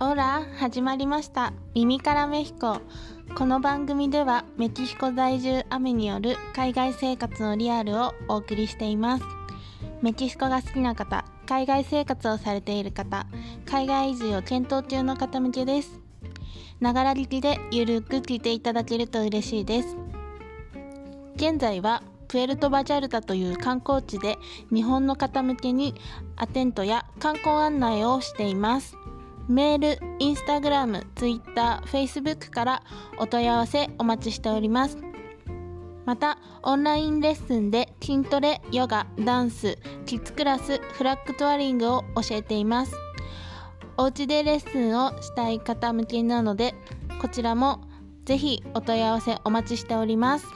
[0.00, 1.52] オラ始まりました。
[1.74, 2.80] 耳からメヒコ。
[3.34, 9.24] この番組ではメキシコ在住アメによる海外生活のリアルをお送りしています。
[10.00, 13.26] メキシコが好きな方海外生活をされている方
[13.66, 15.98] 海外移住を検討中の方向けです。
[16.78, 19.96] ながら聞きでゆるく聞いていただけると嬉しいです。
[21.34, 24.38] 現在はプエルトバジャルタという観光地で
[24.72, 25.96] 日本の方向けに
[26.36, 28.96] アテントや観光案内をしています。
[29.48, 32.82] メール、インスタグラム、ツイッター、フェイスブックから
[33.18, 34.98] お問い合わせお待ちしております。
[36.04, 42.94] またオンラインレッスンで筋トレ、ヨガ、ダンス、キッズクラス、フラッグトワリングを教えています。
[43.96, 46.74] お家でレッスンをしたい方向けなので
[47.20, 47.80] こちらも
[48.24, 50.46] ぜひお問い合わせお待ちしております。